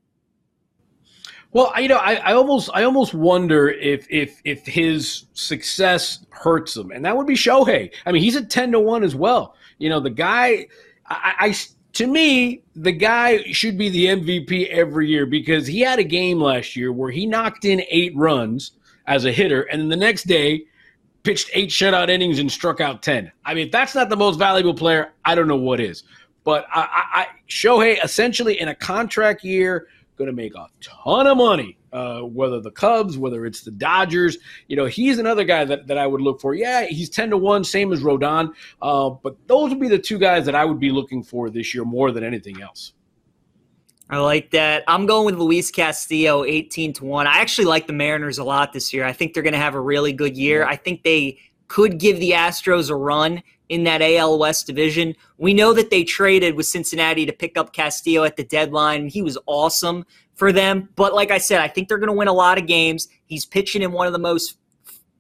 Well, 1.53 1.73
you 1.81 1.89
know, 1.89 1.97
I, 1.97 2.15
I, 2.17 2.33
almost, 2.35 2.69
I 2.75 2.83
almost 2.83 3.15
wonder 3.15 3.71
if 3.71 4.07
if 4.11 4.41
if 4.45 4.67
his 4.67 5.25
success 5.33 6.25
hurts 6.31 6.77
him, 6.77 6.91
and 6.91 7.05
that 7.05 7.17
would 7.17 7.27
be 7.27 7.35
Shohei. 7.35 7.91
I 8.05 8.13
mean, 8.13 8.23
he's 8.23 8.37
at 8.37 8.51
ten 8.51 8.73
to 8.73 8.81
one 8.81 9.03
as 9.03 9.15
well. 9.15 9.55
You 9.79 9.89
know, 9.89 9.99
the 9.99 10.11
guy, 10.11 10.67
I, 11.07 11.35
I 11.39 11.57
to 11.95 12.07
me, 12.07 12.63
the 12.77 12.93
guy 12.93 13.43
should 13.53 13.79
be 13.79 13.89
the 13.89 14.07
MVP 14.07 14.69
every 14.69 15.09
year 15.09 15.25
because 15.25 15.67
he 15.67 15.81
had 15.81 15.99
a 15.99 16.05
game 16.05 16.39
last 16.39 16.77
year 16.77 16.93
where 16.93 17.11
he 17.11 17.25
knocked 17.25 17.65
in 17.65 17.83
eight 17.89 18.15
runs 18.15 18.73
as 19.07 19.25
a 19.25 19.33
hitter, 19.33 19.63
and 19.63 19.81
then 19.81 19.89
the 19.89 19.97
next 19.97 20.25
day 20.25 20.67
pitched 21.23 21.51
eight 21.55 21.71
shutout 21.71 22.11
innings 22.11 22.39
and 22.41 22.53
struck 22.53 22.83
out 22.83 23.03
ten. 23.03 23.33
I 23.47 23.55
mean, 23.55 23.67
if 23.67 23.73
that's 23.73 23.95
not 23.95 24.11
the 24.11 24.17
most 24.17 24.39
valuable 24.39 24.75
player, 24.75 25.13
I 25.25 25.35
don't 25.35 25.49
know 25.49 25.57
what 25.57 25.81
is. 25.81 26.03
But 26.45 26.67
I, 26.75 26.81
I, 26.81 27.21
I 27.21 27.27
Shohei 27.49 28.05
essentially 28.05 28.61
in 28.61 28.69
a 28.69 28.75
contract 28.75 29.45
year 29.45 29.89
going 30.19 30.27
to 30.27 30.35
make 30.35 30.55
a 30.55 30.67
ton 30.81 31.27
of 31.27 31.39
money. 31.39 31.79
Uh, 31.91 32.21
whether 32.21 32.61
the 32.61 32.71
Cubs, 32.71 33.17
whether 33.17 33.47
it's 33.47 33.63
the 33.63 33.71
Dodgers, 33.71 34.37
you 34.67 34.77
know, 34.77 34.85
he's 34.85 35.19
another 35.19 35.45
guy 35.45 35.65
that, 35.65 35.87
that 35.87 35.97
I 35.97 36.07
would 36.07 36.21
look 36.21 36.39
for. 36.39 36.55
Yeah, 36.55 36.85
he's 36.85 37.09
10 37.09 37.31
to 37.31 37.39
1, 37.39 37.65
same 37.65 37.95
as 37.95 38.03
Rodon. 38.03 38.53
Uh, 38.83 39.09
but 39.09 39.37
those 39.47 39.71
would 39.71 39.81
be 39.81 39.89
the 39.89 39.99
two 39.99 40.19
guys 40.19 40.45
that 40.45 40.55
I 40.55 40.67
would 40.67 40.79
be 40.79 40.91
looking 40.91 41.23
for 41.23 41.49
this 41.49 41.75
year 41.75 41.87
more 41.87 42.11
than 42.11 42.25
anything 42.25 42.61
else. 42.61 42.93
I 44.11 44.19
like 44.19 44.51
that. 44.53 44.85
I'm 44.89 45.07
going 45.07 45.27
with 45.27 45.37
Luis 45.37 45.71
Castillo, 45.71 46.45
18 46.45 46.95
to 46.95 47.05
1. 47.05 47.27
I 47.27 47.39
actually 47.39 47.67
like 47.67 47.87
the 47.87 47.93
Mariners 47.93 48.39
a 48.39 48.45
lot 48.45 48.73
this 48.73 48.93
year. 48.93 49.05
I 49.05 49.13
think 49.13 49.35
they're 49.35 49.43
going 49.43 49.53
to 49.53 49.59
have 49.59 49.75
a 49.75 49.81
really 49.81 50.15
good 50.15 50.37
year. 50.37 50.65
I 50.65 50.77
think 50.77 51.03
they 51.03 51.39
could 51.69 51.99
give 51.99 52.19
the 52.19 52.33
Astros 52.33 52.91
a 52.91 52.97
run 52.97 53.43
in 53.69 53.85
that 53.85 54.03
AL 54.03 54.39
West 54.39 54.67
division. 54.67 55.15
We 55.37 55.55
know 55.55 55.73
that 55.75 55.91
they 55.91 56.03
traded 56.03 56.55
with 56.55 56.67
Cincinnati 56.67 57.27
to 57.27 57.33
pick 57.33 57.57
up 57.57 57.73
Castillo 57.73 58.25
at 58.25 58.37
the 58.37 58.45
deadline. 58.45 59.09
He 59.09 59.23
was 59.23 59.39
awesome 59.47 60.05
for 60.35 60.53
them. 60.53 60.89
But 60.97 61.15
like 61.15 61.31
I 61.31 61.39
said, 61.39 61.61
I 61.61 61.69
think 61.69 61.89
they're 61.89 61.99
going 61.99 62.09
to 62.09 62.15
win 62.15 62.29
a 62.29 62.33
lot 62.33 62.59
of 62.59 62.67
games. 62.67 63.09
He's 63.27 63.45
pitching 63.45 63.83
in 63.83 63.93
one 63.93 64.07
of 64.07 64.13
the 64.13 64.19
most 64.19 64.57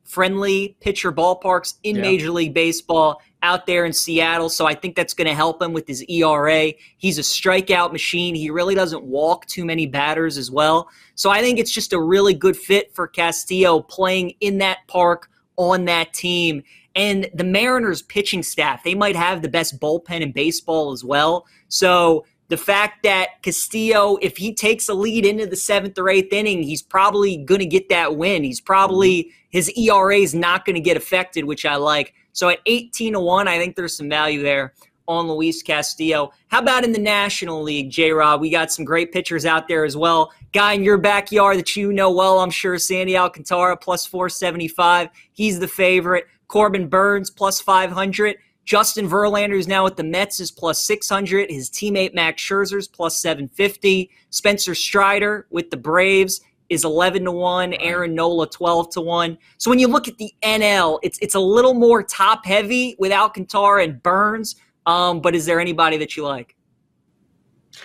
friendly 0.04 0.74
pitcher 0.80 1.12
ballparks 1.12 1.74
in 1.82 1.96
yeah. 1.96 2.02
Major 2.02 2.30
League 2.30 2.54
Baseball 2.54 3.20
out 3.42 3.66
there 3.66 3.84
in 3.84 3.92
Seattle. 3.92 4.48
So 4.48 4.66
I 4.66 4.74
think 4.74 4.96
that's 4.96 5.12
going 5.12 5.28
to 5.28 5.34
help 5.34 5.60
him 5.60 5.74
with 5.74 5.86
his 5.86 6.02
ERA. 6.08 6.72
He's 6.96 7.18
a 7.18 7.22
strikeout 7.22 7.92
machine. 7.92 8.34
He 8.34 8.48
really 8.48 8.74
doesn't 8.74 9.04
walk 9.04 9.44
too 9.46 9.66
many 9.66 9.86
batters 9.86 10.38
as 10.38 10.50
well. 10.50 10.88
So 11.14 11.30
I 11.30 11.42
think 11.42 11.58
it's 11.58 11.70
just 11.70 11.92
a 11.92 12.00
really 12.00 12.32
good 12.32 12.56
fit 12.56 12.94
for 12.94 13.06
Castillo 13.06 13.80
playing 13.82 14.34
in 14.40 14.58
that 14.58 14.78
park 14.88 15.28
on 15.58 15.84
that 15.84 16.14
team. 16.14 16.62
And 16.94 17.28
the 17.34 17.44
Mariners 17.44 18.00
pitching 18.00 18.42
staff, 18.42 18.82
they 18.82 18.94
might 18.94 19.16
have 19.16 19.42
the 19.42 19.48
best 19.48 19.78
bullpen 19.78 20.22
in 20.22 20.32
baseball 20.32 20.92
as 20.92 21.04
well. 21.04 21.46
So 21.68 22.24
the 22.48 22.56
fact 22.56 23.02
that 23.02 23.42
Castillo, 23.42 24.16
if 24.22 24.38
he 24.38 24.54
takes 24.54 24.88
a 24.88 24.94
lead 24.94 25.26
into 25.26 25.46
the 25.46 25.56
seventh 25.56 25.98
or 25.98 26.08
eighth 26.08 26.32
inning, 26.32 26.62
he's 26.62 26.80
probably 26.80 27.36
going 27.36 27.60
to 27.60 27.66
get 27.66 27.90
that 27.90 28.16
win. 28.16 28.42
He's 28.42 28.60
probably, 28.60 29.30
his 29.50 29.70
ERA 29.76 30.16
is 30.16 30.34
not 30.34 30.64
going 30.64 30.74
to 30.74 30.80
get 30.80 30.96
affected, 30.96 31.44
which 31.44 31.66
I 31.66 31.76
like. 31.76 32.14
So 32.32 32.48
at 32.48 32.60
18 32.66 33.14
to 33.14 33.20
1, 33.20 33.48
I 33.48 33.58
think 33.58 33.76
there's 33.76 33.96
some 33.96 34.08
value 34.08 34.42
there 34.42 34.72
on 35.08 35.26
Luis 35.26 35.62
Castillo. 35.62 36.32
How 36.48 36.60
about 36.60 36.84
in 36.84 36.92
the 36.92 36.98
National 36.98 37.62
League, 37.62 37.90
J 37.90 38.12
Rod? 38.12 38.40
We 38.40 38.50
got 38.50 38.70
some 38.70 38.84
great 38.84 39.10
pitchers 39.10 39.44
out 39.44 39.66
there 39.66 39.84
as 39.84 39.96
well. 39.96 40.32
Guy 40.52 40.74
in 40.74 40.84
your 40.84 40.98
backyard 40.98 41.58
that 41.58 41.74
you 41.74 41.92
know 41.92 42.12
well, 42.12 42.38
I'm 42.38 42.50
sure, 42.50 42.78
Sandy 42.78 43.16
Alcantara, 43.16 43.76
plus 43.76 44.06
475. 44.06 45.08
He's 45.32 45.58
the 45.58 45.68
favorite. 45.68 46.26
Corbin 46.46 46.88
Burnes, 46.88 47.30
plus 47.30 47.60
500. 47.60 48.36
Justin 48.64 49.08
Verlander, 49.08 49.52
who's 49.52 49.66
now 49.66 49.82
with 49.82 49.96
the 49.96 50.04
Mets, 50.04 50.40
is 50.40 50.50
plus 50.50 50.82
600. 50.82 51.50
His 51.50 51.70
teammate 51.70 52.14
Max 52.14 52.42
Scherzer's 52.42 52.86
plus 52.86 53.18
750. 53.18 54.10
Spencer 54.28 54.74
Strider 54.74 55.46
with 55.50 55.70
the 55.70 55.76
Braves 55.76 56.42
is 56.68 56.84
11 56.84 57.24
to 57.24 57.32
1. 57.32 57.74
Aaron 57.74 58.14
Nola 58.14 58.48
12 58.48 58.90
to 58.90 59.00
1. 59.00 59.38
So 59.56 59.70
when 59.70 59.78
you 59.78 59.88
look 59.88 60.06
at 60.06 60.18
the 60.18 60.32
NL, 60.42 60.98
it's 61.02 61.18
it's 61.22 61.34
a 61.34 61.40
little 61.40 61.74
more 61.74 62.02
top 62.02 62.44
heavy 62.44 62.94
with 62.98 63.12
Alcantara 63.12 63.84
and 63.84 64.02
Burnes. 64.02 64.56
Um, 64.88 65.20
but 65.20 65.34
is 65.34 65.44
there 65.44 65.60
anybody 65.60 65.98
that 65.98 66.16
you 66.16 66.24
like? 66.24 66.56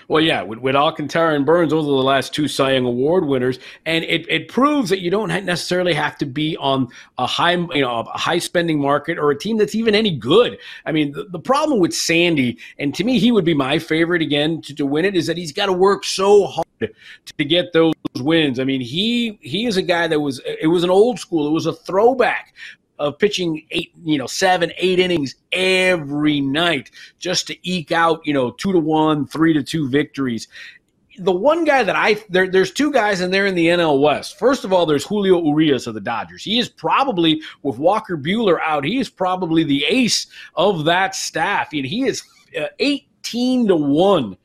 Well, 0.08 0.24
yeah, 0.24 0.42
with, 0.42 0.60
with 0.60 0.76
Alcantara 0.76 1.36
and 1.36 1.46
Burnes, 1.46 1.72
those 1.72 1.84
are 1.84 1.88
the 1.88 1.92
last 1.92 2.34
two 2.34 2.48
Cy 2.48 2.72
Young 2.74 2.86
Award 2.86 3.26
winners, 3.26 3.60
and 3.86 4.06
it, 4.06 4.26
it 4.30 4.48
proves 4.48 4.90
that 4.90 5.02
you 5.02 5.12
don't 5.12 5.28
necessarily 5.46 5.94
have 5.94 6.18
to 6.20 6.26
be 6.26 6.56
on 6.58 6.88
a 7.18 7.28
high 7.28 7.56
you 7.56 7.82
know 7.82 8.00
a 8.00 8.18
high 8.18 8.40
spending 8.40 8.80
market 8.80 9.20
or 9.20 9.30
a 9.32 9.38
team 9.38 9.58
that's 9.58 9.76
even 9.76 9.94
any 9.94 10.16
good. 10.16 10.58
I 10.86 10.94
mean, 10.94 11.12
the, 11.12 11.26
the 11.26 11.40
problem 11.40 11.80
with 11.80 11.94
Sandy, 11.94 12.58
and 12.80 12.96
to 12.96 13.04
me, 13.04 13.20
he 13.20 13.32
would 13.32 13.46
be 13.46 13.54
my 13.54 13.78
favorite 13.78 14.22
again 14.22 14.62
to, 14.62 14.74
to 14.74 14.86
win 14.86 15.04
it, 15.06 15.16
is 15.16 15.28
that 15.28 15.38
he's 15.38 15.52
got 15.52 15.68
to 15.68 15.74
work 15.74 16.06
so 16.06 16.48
hard 16.48 16.94
to 17.38 17.46
get 17.46 17.74
those 17.74 17.94
wins. 18.20 18.60
I 18.60 18.64
mean, 18.64 18.82
he 18.82 19.38
he 19.42 19.66
is 19.66 19.76
a 19.78 19.84
guy 19.84 20.08
that 20.08 20.22
was 20.22 20.42
it 20.46 20.68
was 20.68 20.84
an 20.84 20.90
old 20.90 21.20
school, 21.20 21.48
it 21.48 21.52
was 21.52 21.66
a 21.66 21.74
throwback 21.74 22.56
of 23.00 23.18
pitching 23.18 23.66
eight, 23.72 23.92
you 24.04 24.18
know, 24.18 24.28
seven, 24.28 24.72
eight 24.78 25.00
innings 25.00 25.36
every 25.52 26.42
night 26.42 26.92
just 27.20 27.48
to 27.48 27.70
eke 27.70 27.92
out, 27.92 28.26
you 28.26 28.34
know, 28.34 28.52
two 28.52 28.72
to 28.72 28.80
one, 28.80 29.26
three 29.28 29.54
to 29.54 29.64
two 29.64 29.90
victories. 29.90 30.48
The 31.20 31.32
one 31.32 31.64
guy 31.64 31.84
that 31.84 31.96
I 31.96 32.24
there, 32.30 32.50
there's 32.50 32.72
two 32.72 32.92
guys 32.92 33.22
and 33.22 33.32
they're 33.32 33.46
in 33.46 33.56
the 33.56 33.68
NL 33.68 34.02
West. 34.02 34.40
First 34.40 34.66
of 34.66 34.74
all, 34.74 34.86
there's 34.86 35.06
Julio 35.06 35.44
Urias 35.44 35.86
of 35.86 35.94
the 35.94 36.02
Dodgers. 36.02 36.44
He 36.44 36.58
is 36.58 36.70
probably 36.70 37.42
with 37.62 37.78
Walker 37.78 38.18
Buehler 38.18 38.60
out, 38.62 38.84
he 38.84 39.00
is 39.00 39.10
probably 39.10 39.64
the 39.64 39.86
ace 39.86 40.28
of 40.56 40.86
that 40.86 41.16
staff. 41.16 41.70
And 41.74 41.86
he 41.86 42.04
is 42.04 42.24
uh, 42.60 42.66
18 42.80 43.68
to 43.68 43.76
one 43.76 44.38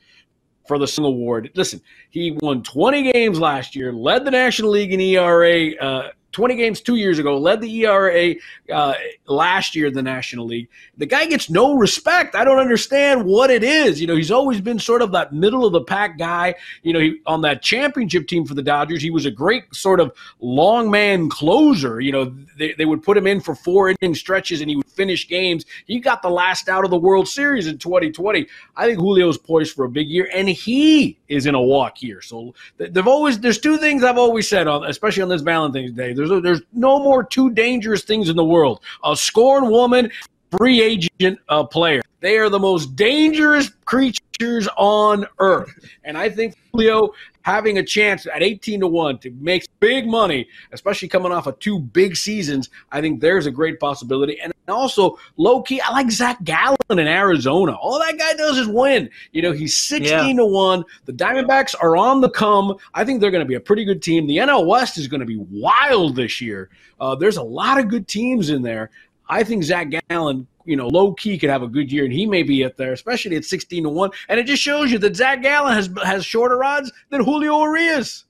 for 0.69 0.79
the 0.79 0.87
Young 0.87 1.07
Award. 1.07 1.51
Listen, 1.55 1.81
he 2.11 2.33
won 2.43 2.63
20 2.63 3.13
games 3.13 3.41
last 3.41 3.75
year, 3.75 3.93
led 3.93 4.25
the 4.25 4.31
National 4.31 4.71
League 4.71 4.93
in 4.93 5.01
ERA 5.01 5.75
uh, 5.77 6.11
20 6.39 6.55
games 6.55 6.81
two 6.81 6.95
years 6.95 7.19
ago, 7.19 7.37
led 7.37 7.61
the 7.61 7.85
ERA 7.85 8.33
uh, 8.73 8.95
last 9.27 9.75
year 9.75 9.89
in 9.89 9.93
the 9.93 10.03
National 10.05 10.47
League. 10.47 10.69
The 10.97 11.05
guy 11.05 11.27
gets 11.27 11.51
no 11.51 11.77
respect. 11.77 12.37
I 12.37 12.45
don't 12.45 12.61
understand 12.61 13.25
what 13.25 13.51
it 13.51 13.65
is. 13.65 14.01
You 14.01 14.07
know, 14.07 14.15
he's 14.15 14.31
always 14.31 14.61
been 14.61 14.79
sort 14.79 15.03
of 15.03 15.11
that 15.11 15.33
middle 15.33 15.67
of 15.67 15.73
the 15.73 15.81
pack 15.81 16.17
guy. 16.17 16.55
You 16.85 16.93
know, 16.93 17.01
he, 17.01 17.19
on 17.27 17.41
that 17.41 17.61
championship 17.61 18.29
team 18.29 18.47
for 18.47 18.55
the 18.55 18.63
Dodgers, 18.63 19.03
he 19.03 19.11
was 19.11 19.27
a 19.27 19.33
great 19.33 19.75
sort 19.75 19.99
of 19.99 20.13
long 20.39 20.93
man 20.93 21.29
closer. 21.29 22.01
You 22.01 22.13
know, 22.13 22.37
they, 22.57 22.73
they 22.75 22.85
would 22.85 23.03
put 23.03 23.17
him 23.17 23.27
in 23.27 23.41
for 23.41 23.57
four 23.57 23.89
inning 23.89 24.15
stretches 24.15 24.61
and 24.61 24.71
he 24.71 24.77
would 24.77 24.87
finish 24.87 25.29
games. 25.29 25.65
He 25.87 25.99
got 25.99 26.23
the 26.23 26.31
last 26.31 26.69
out 26.69 26.85
of 26.85 26.91
the 26.91 26.99
World 26.99 27.27
Series 27.27 27.67
in 27.67 27.79
2020. 27.79 28.47
I 28.77 28.87
think 28.87 29.01
Julio's 29.01 29.39
poised 29.39 29.75
for 29.75 29.87
a 29.87 29.91
big 29.91 30.09
year, 30.09 30.29
and 30.33 30.49
he 30.49 31.19
is 31.29 31.47
in 31.47 31.55
a 31.55 31.63
walk 31.63 31.99
here. 31.99 32.21
So 32.21 32.55
they've 32.77 33.07
always, 33.07 33.41
there's 33.41 33.59
two 33.59 33.77
things 33.77 34.05
I've 34.05 34.19
always 34.19 34.49
said, 34.49 34.69
on, 34.69 34.85
especially 34.85 35.23
on 35.23 35.29
this 35.29 35.43
Valentine's 35.43 35.93
Day. 35.93 36.13
There's 36.13 36.28
there's 36.29 36.63
no 36.73 36.99
more 36.99 37.25
two 37.25 37.51
dangerous 37.51 38.03
things 38.03 38.29
in 38.29 38.37
the 38.37 38.45
world: 38.45 38.81
a 39.05 39.17
scorned 39.17 39.71
woman, 39.71 40.11
free 40.57 40.81
agent 40.81 41.39
uh, 41.49 41.65
player. 41.65 42.03
They 42.21 42.39
are 42.39 42.49
the 42.49 42.59
most 42.59 42.97
dangerous 42.97 43.71
creatures 43.85 44.69
on 44.77 45.27
earth. 45.39 45.73
And 46.05 46.19
I 46.19 46.29
think 46.29 46.57
Julio 46.73 47.13
having 47.43 47.79
a 47.79 47.83
chance 47.83 48.27
at 48.27 48.43
18 48.43 48.81
to 48.81 48.87
1 48.87 49.19
to 49.19 49.31
make 49.41 49.67
big 49.81 50.07
money, 50.07 50.49
especially 50.73 51.09
coming 51.09 51.33
off 51.33 51.47
of 51.47 51.59
two 51.61 51.79
big 51.79 52.17
seasons, 52.17 52.71
I 52.93 53.01
think 53.01 53.21
there's 53.21 53.47
a 53.47 53.51
great 53.51 53.81
possibility. 53.81 54.41
And 54.41 54.53
also, 54.71 55.19
low 55.37 55.63
key, 55.63 55.81
I 55.81 55.91
like 55.91 56.11
Zach 56.11 56.43
Gallen 56.45 56.77
in 56.91 56.99
Arizona. 57.01 57.73
All 57.73 57.99
that 57.99 58.19
guy 58.19 58.35
does 58.35 58.59
is 58.59 58.69
win. 58.69 59.09
You 59.33 59.43
know, 59.43 59.53
he's 59.53 59.77
16 59.77 60.09
yeah. 60.09 60.33
to 60.37 60.47
1. 60.47 60.85
The 61.07 61.13
Diamondbacks 61.13 61.75
are 61.81 61.97
on 61.97 62.21
the 62.21 62.31
come. 62.31 62.77
I 62.95 63.05
think 63.05 63.21
they're 63.21 63.31
going 63.31 63.45
to 63.45 63.49
be 63.49 63.55
a 63.55 63.61
pretty 63.61 63.85
good 63.85 64.03
team. 64.03 64.27
The 64.27 64.39
NL 64.39 64.67
West 64.67 64.99
is 64.99 65.09
going 65.09 65.21
to 65.21 65.27
be 65.27 65.39
wild 65.51 66.17
this 66.17 66.41
year. 66.41 66.71
Uh, 67.01 67.15
there's 67.15 67.37
a 67.37 67.43
lot 67.43 67.79
of 67.79 67.89
good 67.89 68.09
teams 68.09 68.51
in 68.51 68.63
there. 68.63 68.91
I 69.29 69.45
think 69.45 69.63
Zach 69.63 69.93
Gallen, 70.09 70.47
you 70.65 70.77
know, 70.77 70.89
low 70.89 71.13
key 71.13 71.39
could 71.39 71.51
have 71.51 71.63
a 71.63 71.69
good 71.69 71.93
year, 71.93 72.05
and 72.05 72.13
he 72.13 72.27
may 72.27 72.43
be 72.43 72.65
up 72.65 72.77
there, 72.77 72.93
especially 72.93 73.37
at 73.37 73.45
sixteen 73.45 73.83
to 73.85 73.91
one. 73.91 74.11
And 74.29 74.41
it 74.41 74.47
just 74.47 74.63
shows 74.63 74.91
you 74.91 74.99
that 74.99 75.17
Zach 75.17 75.43
Gallen 75.43 75.75
has 75.75 75.91
has 76.03 76.25
shorter 76.25 76.65
odds 76.65 76.91
than 77.11 77.23
Julio 77.23 77.63
Urias. 77.63 78.25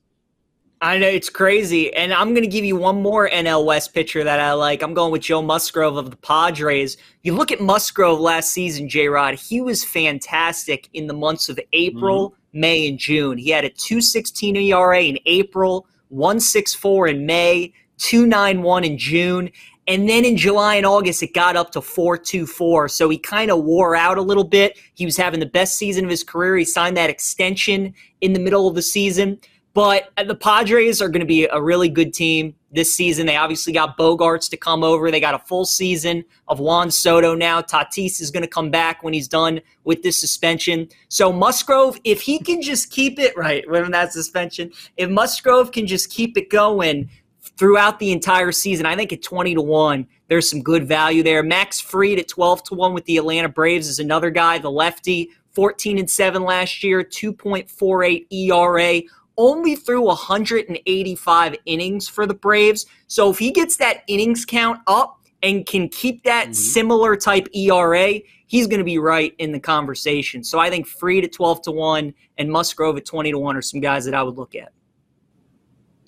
I 0.81 0.97
know 0.97 1.07
it's 1.09 1.29
crazy, 1.29 1.93
and 1.93 2.13
I'm 2.13 2.29
going 2.29 2.43
to 2.43 2.47
give 2.47 2.63
you 2.63 2.77
one 2.77 3.01
more 3.01 3.29
NL 3.29 3.65
West 3.65 3.93
pitcher 3.93 4.23
that 4.23 4.39
I 4.39 4.53
like. 4.53 4.81
I'm 4.81 4.93
going 4.93 5.11
with 5.11 5.23
Joe 5.23 5.41
Musgrove 5.41 5.97
of 5.97 6.09
the 6.09 6.15
Padres. 6.15 6.95
You 7.21 7.35
look 7.35 7.51
at 7.51 7.59
Musgrove 7.59 8.21
last 8.21 8.51
season, 8.51 8.87
J. 8.87 9.09
Rod. 9.09 9.33
He 9.33 9.59
was 9.59 9.83
fantastic 9.83 10.87
in 10.93 11.07
the 11.07 11.13
months 11.13 11.49
of 11.49 11.59
April, 11.73 12.29
mm-hmm. 12.29 12.59
May, 12.61 12.87
and 12.87 12.97
June. 12.97 13.37
He 13.37 13.49
had 13.49 13.65
a 13.65 13.69
2.16 13.71 14.55
ERA 14.55 15.01
in 15.01 15.19
April, 15.25 15.85
164 16.09 17.09
in 17.09 17.25
May, 17.25 17.73
291 17.97 18.85
in 18.85 18.97
June. 18.97 19.51
And 19.85 20.07
then 20.07 20.23
in 20.23 20.37
July 20.37 20.75
and 20.75 20.85
August, 20.85 21.21
it 21.23 21.33
got 21.33 21.57
up 21.57 21.71
to 21.71 21.81
424. 21.81 22.87
So 22.87 23.09
he 23.09 23.17
kind 23.17 23.51
of 23.51 23.65
wore 23.65 23.97
out 23.97 24.17
a 24.17 24.21
little 24.21 24.45
bit. 24.45 24.79
He 24.93 25.03
was 25.03 25.17
having 25.17 25.41
the 25.41 25.45
best 25.45 25.75
season 25.75 26.05
of 26.05 26.09
his 26.09 26.23
career. 26.23 26.55
He 26.55 26.63
signed 26.63 26.95
that 26.95 27.09
extension 27.09 27.93
in 28.21 28.31
the 28.31 28.39
middle 28.39 28.65
of 28.65 28.75
the 28.75 28.81
season. 28.81 29.39
But 29.79 30.11
uh, 30.17 30.25
the 30.25 30.35
Padres 30.35 31.01
are 31.01 31.07
going 31.07 31.21
to 31.21 31.25
be 31.25 31.45
a 31.45 31.61
really 31.61 31.87
good 31.87 32.13
team 32.13 32.53
this 32.69 32.93
season. 32.93 33.25
They 33.25 33.37
obviously 33.37 33.71
got 33.71 33.97
Bogaerts 33.97 34.49
to 34.49 34.57
come 34.57 34.83
over. 34.83 35.09
They 35.09 35.21
got 35.21 35.35
a 35.35 35.39
full 35.39 35.63
season 35.63 36.25
of 36.49 36.59
Juan 36.59 36.91
Soto 36.91 37.33
now. 37.33 37.61
Tatis 37.61 38.19
is 38.19 38.29
going 38.29 38.43
to 38.43 38.49
come 38.49 38.71
back 38.71 39.03
when 39.03 39.13
he's 39.13 39.29
done 39.29 39.61
with 39.85 40.03
this 40.03 40.17
suspension. 40.17 40.89
So 41.07 41.31
Musgrove, 41.31 41.97
if 42.03 42.19
he 42.19 42.39
can 42.39 42.61
just 42.61 42.91
keep 42.91 43.19
it 43.19 43.33
right 43.37 43.63
when 43.71 43.89
that 43.91 44.11
suspension, 44.11 44.69
if 44.97 45.09
Musgrove 45.09 45.71
can 45.71 45.87
just 45.87 46.09
keep 46.09 46.37
it 46.37 46.49
going, 46.49 47.09
throughout 47.57 47.99
the 47.99 48.11
entire 48.11 48.51
season. 48.51 48.85
I 48.85 48.95
think 48.95 49.11
at 49.11 49.21
20 49.21 49.55
to 49.55 49.61
1, 49.61 50.07
there's 50.27 50.49
some 50.49 50.61
good 50.61 50.87
value 50.87 51.23
there. 51.23 51.41
Max 51.43 51.79
Fried 51.79 52.19
at 52.19 52.27
12 52.27 52.63
to 52.63 52.73
1 52.75 52.93
with 52.93 53.03
the 53.05 53.17
Atlanta 53.17 53.49
Braves 53.49 53.87
is 53.87 53.99
another 53.99 54.29
guy, 54.29 54.59
the 54.59 54.71
lefty, 54.71 55.29
14 55.53 55.97
and 55.97 56.09
7 56.09 56.43
last 56.43 56.83
year, 56.83 57.03
2.48 57.03 58.27
ERA, 58.31 59.01
only 59.39 59.75
threw 59.75 60.05
185 60.05 61.55
innings 61.65 62.07
for 62.07 62.27
the 62.27 62.33
Braves. 62.33 62.85
So 63.07 63.31
if 63.31 63.39
he 63.39 63.51
gets 63.51 63.77
that 63.77 64.03
innings 64.07 64.45
count 64.45 64.81
up 64.85 65.19
and 65.41 65.65
can 65.65 65.87
keep 65.89 66.23
that 66.25 66.47
mm-hmm. 66.47 66.53
similar 66.53 67.15
type 67.15 67.47
ERA, 67.55 68.19
he's 68.45 68.67
going 68.67 68.79
to 68.79 68.83
be 68.83 68.99
right 68.99 69.33
in 69.39 69.53
the 69.53 69.59
conversation. 69.59 70.43
So 70.43 70.59
I 70.59 70.69
think 70.69 70.85
Fried 70.85 71.23
at 71.23 71.31
12 71.31 71.63
to 71.63 71.71
1 71.71 72.13
and 72.37 72.51
Musgrove 72.51 72.97
at 72.97 73.05
20 73.05 73.31
to 73.31 73.39
1 73.39 73.55
are 73.55 73.61
some 73.61 73.79
guys 73.79 74.05
that 74.05 74.13
I 74.13 74.21
would 74.21 74.35
look 74.35 74.53
at. 74.55 74.73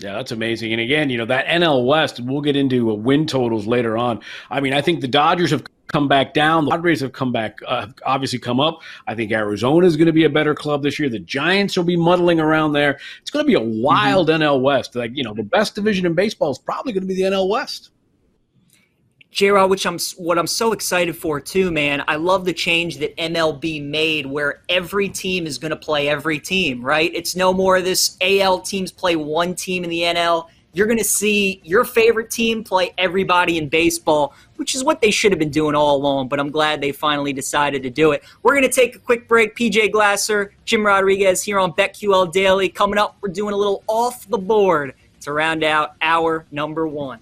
Yeah, 0.01 0.13
that's 0.13 0.31
amazing. 0.31 0.71
And 0.71 0.81
again, 0.81 1.09
you 1.09 1.17
know, 1.17 1.25
that 1.25 1.45
NL 1.45 1.85
West, 1.85 2.19
we'll 2.19 2.41
get 2.41 2.55
into 2.55 2.85
win 2.95 3.27
totals 3.27 3.67
later 3.67 3.97
on. 3.97 4.19
I 4.49 4.59
mean, 4.59 4.73
I 4.73 4.81
think 4.81 5.01
the 5.01 5.07
Dodgers 5.07 5.51
have 5.51 5.63
come 5.87 6.07
back 6.07 6.33
down. 6.33 6.65
The 6.65 6.71
Padres 6.71 7.01
have 7.01 7.13
come 7.13 7.31
back, 7.31 7.59
uh, 7.67 7.87
obviously 8.03 8.39
come 8.39 8.59
up. 8.59 8.79
I 9.05 9.13
think 9.13 9.31
Arizona 9.31 9.85
is 9.85 9.97
going 9.97 10.07
to 10.07 10.13
be 10.13 10.23
a 10.23 10.29
better 10.29 10.55
club 10.55 10.81
this 10.81 10.97
year. 10.97 11.09
The 11.09 11.19
Giants 11.19 11.77
will 11.77 11.83
be 11.83 11.97
muddling 11.97 12.39
around 12.39 12.73
there. 12.73 12.99
It's 13.21 13.29
going 13.29 13.45
to 13.45 13.47
be 13.47 13.53
a 13.53 13.59
wild 13.59 14.29
mm-hmm. 14.29 14.41
NL 14.41 14.61
West. 14.61 14.95
Like, 14.95 15.11
you 15.13 15.23
know, 15.23 15.33
the 15.33 15.43
best 15.43 15.75
division 15.75 16.05
in 16.05 16.15
baseball 16.15 16.49
is 16.49 16.57
probably 16.57 16.93
going 16.93 17.03
to 17.03 17.07
be 17.07 17.15
the 17.15 17.29
NL 17.29 17.49
West. 17.49 17.91
J 19.41 19.49
Rod, 19.49 19.71
which 19.71 19.87
I'm 19.87 19.97
what 20.17 20.37
I'm 20.37 20.45
so 20.45 20.71
excited 20.71 21.17
for 21.17 21.39
too, 21.39 21.71
man. 21.71 22.03
I 22.07 22.15
love 22.17 22.45
the 22.45 22.53
change 22.53 22.99
that 22.99 23.17
MLB 23.17 23.83
made 23.83 24.27
where 24.27 24.61
every 24.69 25.09
team 25.09 25.47
is 25.47 25.57
going 25.57 25.71
to 25.71 25.75
play 25.75 26.09
every 26.09 26.37
team, 26.37 26.85
right? 26.85 27.09
It's 27.11 27.35
no 27.35 27.51
more 27.51 27.77
of 27.77 27.83
this 27.83 28.17
AL 28.21 28.61
teams 28.61 28.91
play 28.91 29.15
one 29.15 29.55
team 29.55 29.83
in 29.83 29.89
the 29.89 30.01
NL. 30.01 30.47
You're 30.73 30.85
going 30.85 30.99
to 30.99 31.03
see 31.03 31.59
your 31.63 31.85
favorite 31.85 32.29
team 32.29 32.63
play 32.63 32.93
everybody 32.99 33.57
in 33.57 33.67
baseball, 33.67 34.35
which 34.57 34.75
is 34.75 34.83
what 34.83 35.01
they 35.01 35.09
should 35.09 35.31
have 35.31 35.39
been 35.39 35.49
doing 35.49 35.73
all 35.73 35.95
along, 35.95 36.27
but 36.27 36.39
I'm 36.39 36.51
glad 36.51 36.79
they 36.79 36.91
finally 36.91 37.33
decided 37.33 37.81
to 37.81 37.89
do 37.89 38.11
it. 38.11 38.23
We're 38.43 38.53
going 38.53 38.61
to 38.61 38.69
take 38.69 38.95
a 38.95 38.99
quick 38.99 39.27
break. 39.27 39.55
PJ 39.55 39.91
Glasser, 39.91 40.53
Jim 40.65 40.85
Rodriguez 40.85 41.41
here 41.41 41.57
on 41.57 41.73
BetQL 41.73 42.31
Daily. 42.31 42.69
Coming 42.69 42.99
up, 42.99 43.17
we're 43.21 43.29
doing 43.29 43.55
a 43.55 43.57
little 43.57 43.83
off 43.87 44.29
the 44.29 44.37
board 44.37 44.93
to 45.21 45.33
round 45.33 45.63
out 45.63 45.95
our 45.99 46.45
number 46.51 46.87
one. 46.87 47.21